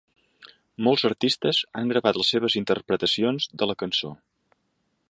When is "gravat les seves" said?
1.93-2.57